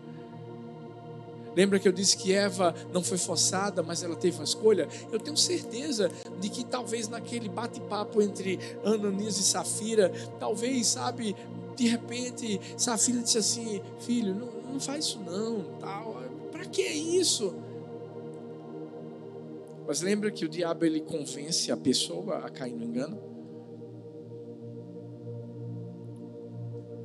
[1.57, 4.89] Lembra que eu disse que Eva não foi forçada, mas ela teve uma escolha?
[5.11, 6.09] Eu tenho certeza
[6.41, 11.35] de que talvez naquele bate-papo entre Ananias e Safira, talvez, sabe,
[11.75, 16.23] de repente, Safira disse assim: Filho, não, não faz isso não, tal.
[16.53, 17.55] Para que isso?
[19.89, 23.19] Mas lembra que o diabo ele convence a pessoa a cair no engano?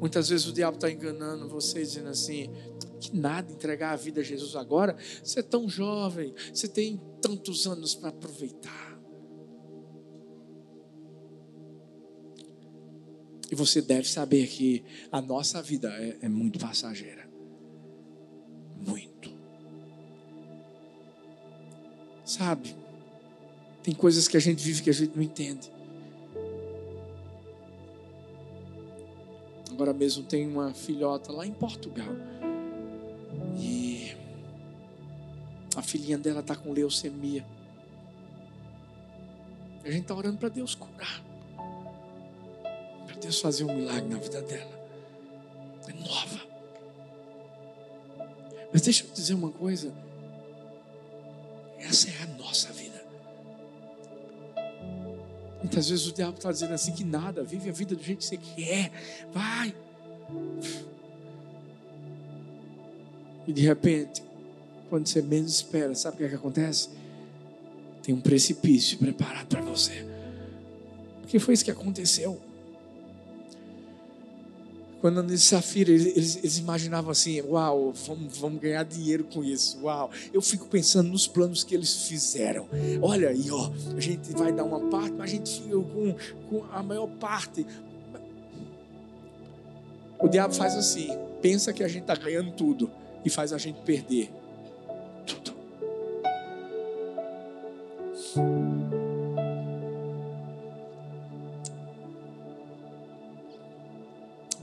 [0.01, 2.51] Muitas vezes o diabo está enganando você, dizendo assim:
[2.99, 4.97] que nada entregar a vida a Jesus agora.
[5.23, 8.99] Você é tão jovem, você tem tantos anos para aproveitar.
[13.49, 17.29] E você deve saber que a nossa vida é, é muito passageira.
[18.75, 19.12] Muito.
[22.25, 22.75] Sabe?
[23.81, 25.71] Tem coisas que a gente vive que a gente não entende.
[29.71, 32.15] Agora mesmo tem uma filhota lá em Portugal
[33.57, 34.15] e
[35.75, 37.45] a filhinha dela está com leucemia.
[39.83, 41.21] A gente está orando para Deus curar.
[43.05, 44.71] Para Deus fazer um milagre na vida dela.
[45.87, 46.39] É nova.
[48.71, 49.91] Mas deixa eu dizer uma coisa.
[55.63, 58.25] Muitas vezes o diabo está dizendo assim que nada, vive a vida do jeito que
[58.25, 58.91] você quer,
[59.31, 59.73] vai.
[63.47, 64.21] E de repente,
[64.89, 66.89] quando você menos espera, sabe o que, é que acontece?
[68.03, 70.05] Tem um precipício preparado para você.
[71.21, 72.39] Porque foi isso que aconteceu.
[75.03, 80.09] Quando Ananias Safira, eles, eles, imaginavam assim, uau, vamos, vamos ganhar dinheiro com isso, uau.
[80.31, 82.69] Eu fico pensando nos planos que eles fizeram.
[83.01, 86.15] Olha aí, ó, a gente vai dar uma parte, mas a gente fica com,
[86.49, 87.67] com a maior parte.
[90.17, 91.09] O diabo faz assim,
[91.41, 92.89] pensa que a gente está ganhando tudo
[93.25, 94.31] e faz a gente perder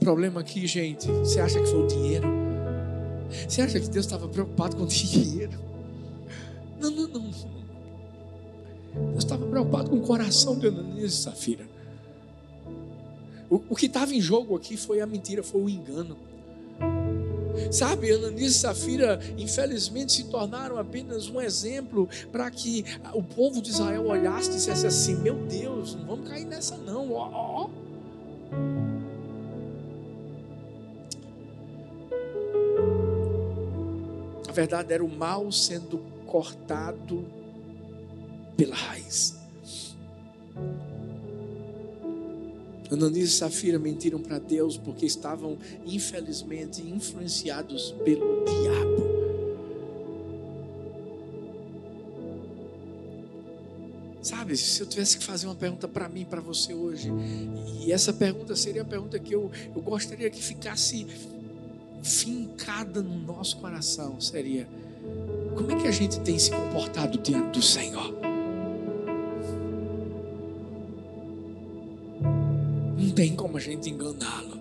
[0.01, 2.27] problema aqui, gente, você acha que foi o dinheiro?
[3.47, 5.57] Você acha que Deus estava preocupado com o dinheiro?
[6.79, 7.21] Não, não, não.
[9.11, 11.69] Deus estava preocupado com o coração de Ananias e Safira.
[13.47, 16.17] O, o que estava em jogo aqui foi a mentira, foi o engano.
[17.69, 22.83] Sabe, Ananias e Safira, infelizmente, se tornaram apenas um exemplo para que
[23.13, 27.11] o povo de Israel olhasse e dissesse assim: Meu Deus, não vamos cair nessa, não.
[27.11, 27.69] Ó, ó.
[34.51, 37.25] Na verdade, era o mal sendo cortado
[38.57, 39.39] pela raiz.
[42.91, 49.11] Ananias e Safira mentiram para Deus porque estavam, infelizmente, influenciados pelo diabo.
[54.21, 57.09] Sabe, se eu tivesse que fazer uma pergunta para mim, para você hoje,
[57.79, 61.07] e essa pergunta seria a pergunta que eu, eu gostaria que ficasse
[62.01, 64.67] fincada no nosso coração seria:
[65.55, 68.13] como é que a gente tem se comportado diante do Senhor?
[72.97, 74.59] Não tem como a gente enganá-lo.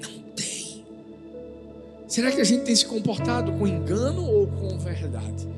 [0.00, 0.84] Não tem.
[2.08, 5.48] Será que a gente tem se comportado com engano ou com verdade?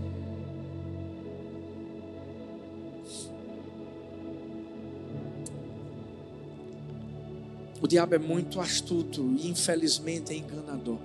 [7.84, 10.96] O diabo é muito astuto e infelizmente é enganador.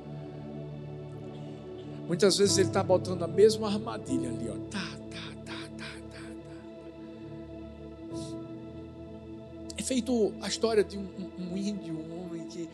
[2.08, 4.54] Muitas vezes ele está botando a mesma armadilha ali, ó.
[4.72, 4.80] Tá,
[5.12, 6.24] tá, tá, tá, tá, tá.
[9.78, 11.06] É feito a história de um,
[11.38, 12.70] um, índio, um homem que,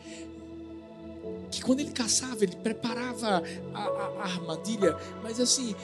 [1.50, 3.42] que quando ele caçava, ele preparava
[3.74, 5.74] a, a, a armadilha, mas assim,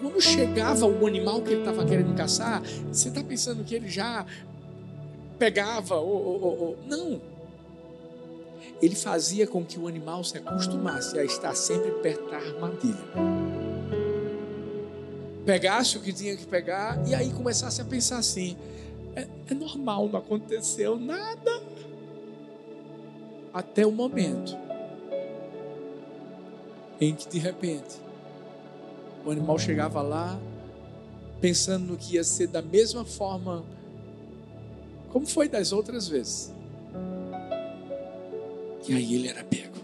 [0.00, 4.26] quando chegava o animal que ele estava querendo caçar, você está pensando que ele já
[5.38, 7.30] pegava, ou, ou, ou, não
[8.80, 12.96] ele fazia com que o animal se acostumasse a estar sempre perto da armadilha.
[15.44, 18.56] Pegasse o que tinha que pegar e aí começasse a pensar assim:
[19.14, 21.62] é, é normal, não aconteceu nada.
[23.52, 24.56] Até o momento
[27.00, 27.96] em que de repente
[29.24, 30.38] o animal chegava lá,
[31.40, 33.64] pensando que ia ser da mesma forma
[35.10, 36.54] como foi das outras vezes.
[38.90, 39.78] E aí ele era pego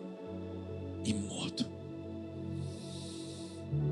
[1.04, 1.64] e morto.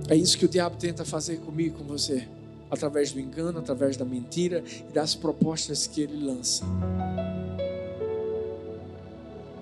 [0.08, 2.26] É isso que o diabo tenta fazer comigo com você,
[2.68, 6.64] através do engano, através da mentira e das propostas que ele lança.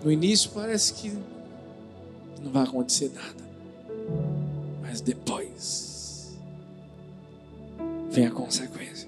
[0.02, 1.12] No início parece que
[2.42, 3.44] não vai acontecer nada,
[4.80, 6.34] mas depois
[8.10, 9.06] vem a consequência.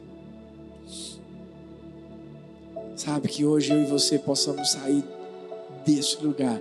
[2.94, 5.02] Sabe que hoje eu e você possamos sair
[5.84, 6.60] desse lugar.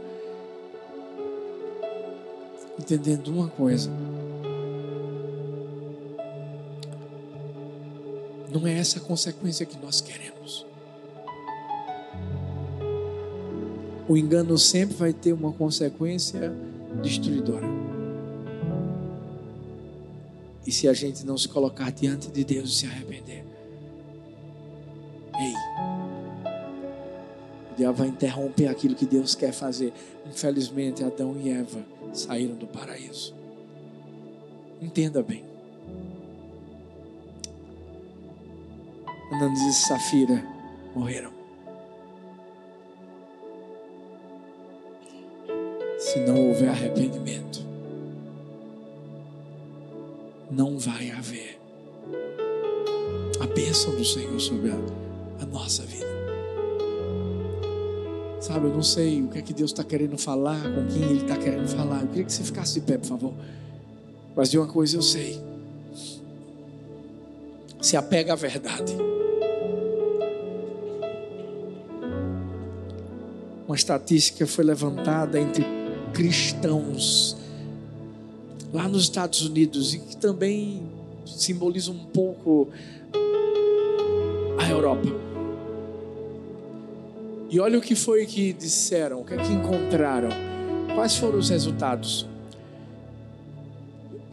[2.80, 3.89] Entendendo uma coisa.
[8.51, 10.65] Não é essa a consequência que nós queremos.
[14.07, 16.53] O engano sempre vai ter uma consequência
[17.01, 17.65] destruidora.
[20.65, 23.43] E se a gente não se colocar diante de Deus e se arrepender,
[27.74, 29.91] O diabo vai interromper aquilo que Deus quer fazer.
[30.28, 33.34] Infelizmente, Adão e Eva saíram do paraíso.
[34.80, 35.43] Entenda bem.
[39.32, 40.45] Ananias e Safira
[40.93, 41.32] morreram.
[45.97, 47.65] Se não houver arrependimento,
[50.51, 51.59] não vai haver
[53.41, 54.76] a bênção do Senhor sobre a,
[55.41, 56.22] a nossa vida.
[58.44, 61.22] Sabe, eu não sei o que é que Deus está querendo falar, com quem Ele
[61.22, 62.02] está querendo falar.
[62.02, 63.34] Eu queria que você ficasse de pé, por favor.
[64.36, 65.41] Mas de uma coisa eu sei:
[67.82, 68.94] se apega à verdade.
[73.66, 75.66] Uma estatística foi levantada entre
[76.14, 77.38] cristãos
[78.74, 80.84] lá nos Estados Unidos e que também
[81.26, 82.68] simboliza um pouco
[84.60, 85.32] a Europa.
[87.54, 90.30] E olha o que foi que disseram, o que é que encontraram.
[90.95, 92.26] Quais foram os resultados?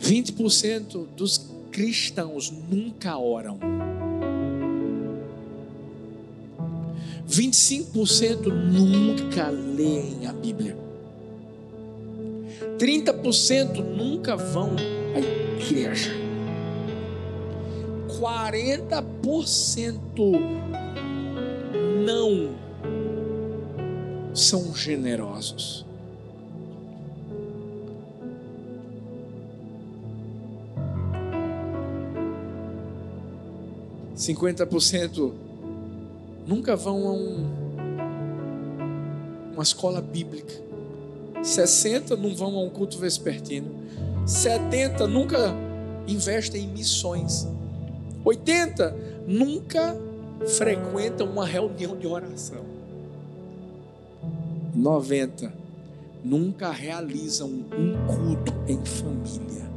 [0.03, 3.59] 20% dos cristãos nunca oram.
[7.29, 10.79] 25% nunca leem a Bíblia.
[12.79, 14.71] 30% nunca vão
[15.15, 15.21] à
[15.61, 16.11] igreja.
[18.19, 20.01] 40%
[22.03, 22.70] não
[24.35, 25.85] são generosos.
[34.15, 35.35] Cinquenta por cento
[36.47, 37.47] nunca vão a um,
[39.55, 40.53] uma escola bíblica.
[41.43, 43.71] 60 não vão a um culto vespertino.
[44.27, 45.55] 70 nunca
[46.07, 47.49] investem em missões.
[48.25, 48.95] 80
[49.27, 49.97] nunca
[50.59, 52.80] frequentam uma reunião de oração.
[54.75, 55.53] 90
[56.25, 59.71] nunca realizam um culto em família.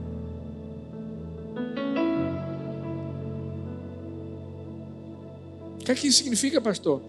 [5.79, 7.01] O que é que isso significa, pastor?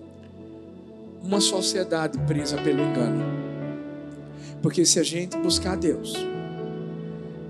[1.23, 3.23] Uma sociedade presa pelo engano.
[4.61, 6.15] Porque se a gente buscar Deus,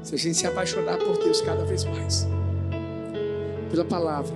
[0.03, 2.26] se a gente se apaixonar por Deus cada vez mais,
[3.70, 4.35] pela palavra,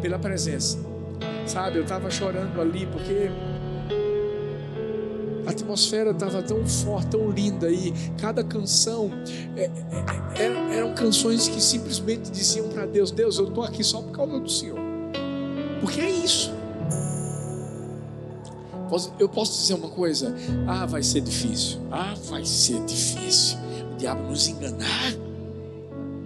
[0.00, 0.78] pela presença,
[1.46, 1.78] sabe?
[1.78, 3.30] Eu estava chorando ali porque
[5.46, 9.10] a atmosfera estava tão forte, tão linda e cada canção
[9.56, 9.70] é,
[10.36, 14.10] é, é, eram canções que simplesmente diziam para Deus: Deus, eu estou aqui só por
[14.10, 14.78] causa do Senhor.
[15.80, 16.52] Porque é isso.
[19.18, 20.34] Eu posso dizer uma coisa?
[20.66, 21.80] Ah, vai ser difícil.
[21.90, 23.58] Ah, vai ser difícil.
[23.92, 25.12] O diabo nos enganar.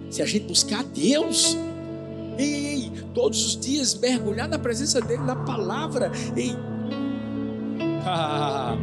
[0.09, 1.57] Se a gente buscar Deus,
[2.37, 6.55] ei, ei, ei, todos os dias mergulhar na presença dEle, na palavra, ei.
[8.03, 8.75] Ah,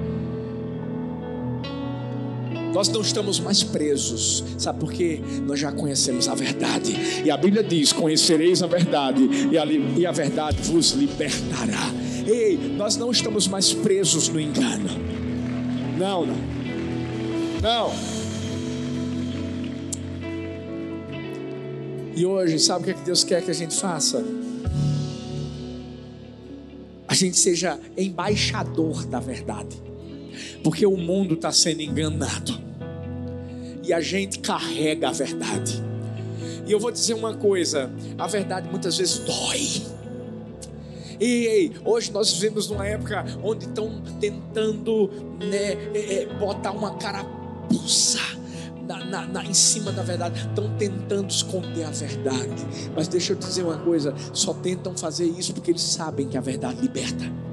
[2.78, 5.20] nós não estamos mais presos, sabe por quê?
[5.44, 10.06] Nós já conhecemos a verdade, e a Bíblia diz: Conhecereis a verdade, e a, e
[10.06, 11.90] a verdade vos libertará.
[12.24, 14.90] Ei, nós não estamos mais presos no engano,
[15.98, 16.36] não, não,
[17.60, 17.92] não.
[22.14, 24.24] E hoje, sabe o que, é que Deus quer que a gente faça?
[27.08, 29.82] A gente seja embaixador da verdade
[30.62, 32.67] porque o mundo está sendo enganado
[33.88, 35.82] e a gente carrega a verdade.
[36.66, 39.82] E eu vou dizer uma coisa: a verdade muitas vezes dói.
[41.20, 45.10] E hoje nós vivemos numa época onde estão tentando
[45.40, 48.20] né, é, é, botar uma carapuça
[48.86, 52.66] na, na, na, em cima da verdade, estão tentando esconder a verdade.
[52.94, 56.36] Mas deixa eu te dizer uma coisa: só tentam fazer isso porque eles sabem que
[56.36, 57.47] a verdade liberta.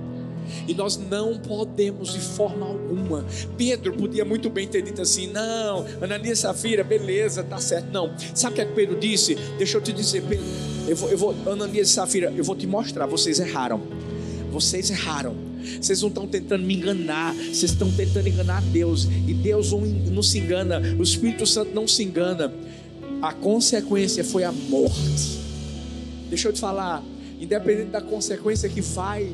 [0.68, 3.26] E nós não podemos de forma alguma.
[3.58, 7.92] Pedro podia muito bem ter dito assim: não, Ananias Safira, beleza, tá certo.
[7.92, 8.14] Não.
[8.34, 9.36] Sabe o que, é que Pedro disse?
[9.58, 10.46] Deixa eu te dizer, Pedro.
[10.88, 13.06] Eu vou, eu vou, Ananias e Safira, eu vou te mostrar.
[13.06, 13.82] Vocês erraram.
[14.52, 15.36] Vocês erraram.
[15.82, 19.06] Vocês não estão tentando me enganar, vocês estão tentando enganar Deus.
[19.06, 22.54] E Deus não, não se engana, o Espírito Santo não se engana.
[23.22, 25.40] A consequência foi a morte.
[26.30, 27.04] Deixa eu te falar,
[27.40, 29.32] independente da consequência que vai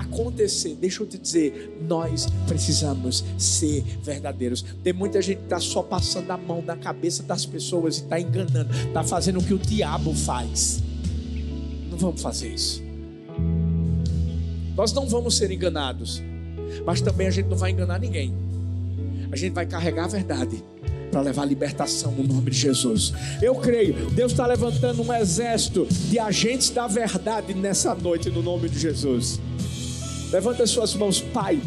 [0.00, 4.64] acontecer, deixa eu te dizer, nós precisamos ser verdadeiros.
[4.82, 8.20] Tem muita gente que está só passando a mão na cabeça das pessoas e está
[8.20, 10.82] enganando, está fazendo o que o diabo faz.
[11.90, 12.82] Não vamos fazer isso.
[14.76, 16.22] Nós não vamos ser enganados,
[16.84, 18.34] mas também a gente não vai enganar ninguém.
[19.32, 20.62] A gente vai carregar a verdade
[21.10, 23.14] para levar a libertação no nome de Jesus.
[23.40, 28.68] Eu creio, Deus está levantando um exército de agentes da verdade nessa noite no nome
[28.68, 29.40] de Jesus.
[30.30, 31.60] Levanta as suas mãos, Pai.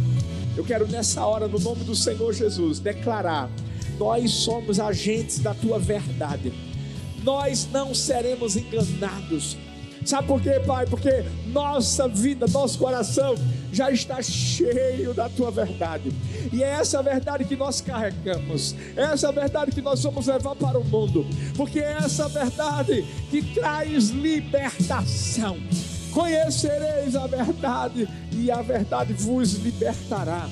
[0.57, 3.49] Eu quero nessa hora, no nome do Senhor Jesus, declarar:
[3.97, 6.51] nós somos agentes da tua verdade.
[7.24, 9.57] Nós não seremos enganados.
[10.05, 10.86] Sabe por quê, Pai?
[10.86, 13.36] Porque nossa vida, nosso coração
[13.72, 16.12] já está cheio da tua verdade.
[16.51, 18.76] E é essa verdade que nós carregamos.
[18.95, 21.26] É essa verdade que nós vamos levar para o mundo.
[21.55, 25.57] Porque é essa verdade que traz libertação.
[26.20, 30.49] Conhecereis a verdade e a verdade vos libertará.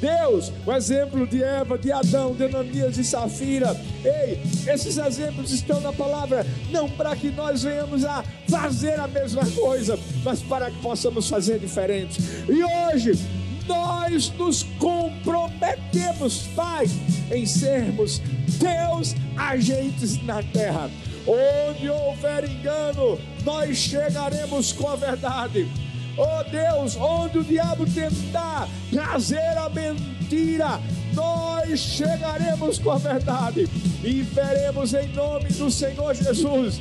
[0.00, 3.76] Deus, o exemplo de Eva, de Adão, de Ananias e Safira.
[4.04, 4.40] Ei,
[4.72, 9.98] esses exemplos estão na palavra, não para que nós venhamos a fazer a mesma coisa,
[10.22, 12.20] mas para que possamos fazer diferente.
[12.48, 13.18] E hoje,
[13.66, 16.86] nós nos comprometemos, Pai,
[17.32, 18.22] em sermos
[18.60, 20.88] Deus agentes na terra.
[21.26, 25.68] Onde houver engano, nós chegaremos com a verdade.
[26.16, 30.80] Oh Deus, onde o diabo tentar trazer a mentira,
[31.14, 33.68] nós chegaremos com a verdade
[34.02, 36.80] e veremos em nome do Senhor Jesus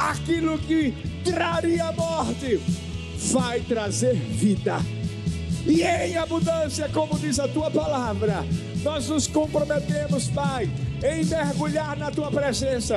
[0.00, 2.60] aquilo que traria morte,
[3.32, 4.78] vai trazer vida.
[5.66, 8.44] E em abundância, como diz a tua palavra,
[8.82, 10.70] nós nos comprometemos, Pai,
[11.04, 12.96] em mergulhar na tua presença,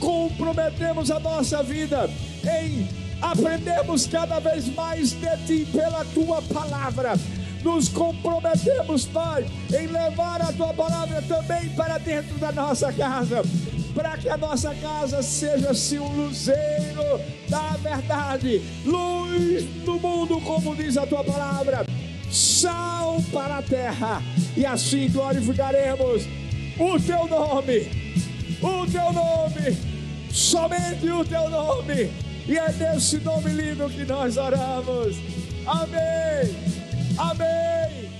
[0.00, 2.10] comprometemos a nossa vida
[2.42, 2.88] em
[3.20, 7.14] aprendermos cada vez mais de ti pela tua palavra.
[7.62, 13.42] Nos comprometemos, Pai, em levar a tua palavra também para dentro da nossa casa,
[13.94, 17.20] para que a nossa casa seja assim um luzeiro
[17.50, 21.84] da verdade, luz do mundo, como diz a tua palavra,
[22.30, 24.22] sal para a terra,
[24.56, 26.22] e assim glorificaremos
[26.78, 27.90] o teu nome,
[28.62, 29.89] o teu nome,
[30.30, 32.10] somente o teu nome,
[32.46, 35.16] e é nesse nome lindo que nós oramos.
[35.66, 36.56] Amém.
[37.18, 38.19] Amém.